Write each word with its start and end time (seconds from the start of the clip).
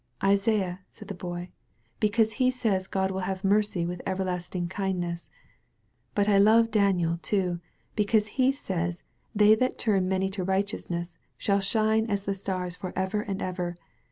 '* 0.09 0.23
"Isaiah," 0.23 0.79
said 0.89 1.09
the 1.09 1.13
Boy, 1.13 1.51
"because 1.99 2.31
he 2.41 2.49
says 2.49 2.87
God 2.87 3.11
will 3.11 3.19
have 3.29 3.43
mercy 3.43 3.85
with 3.85 4.01
everlasting 4.03 4.67
kindness. 4.67 5.29
But 6.15 6.27
I 6.27 6.39
love 6.39 6.71
Daniel, 6.71 7.19
too, 7.21 7.59
because 7.95 8.25
he 8.41 8.51
says 8.51 9.03
they 9.35 9.53
that 9.53 9.77
tiun 9.77 10.05
many 10.05 10.31
to 10.31 10.43
righteousness 10.43 11.19
shall 11.37 11.59
shine 11.59 12.07
as 12.07 12.25
the 12.25 12.33
stars 12.33 12.75
for 12.75 12.93
ever 12.95 13.21
and 13.21 13.43
ever. 13.43 13.75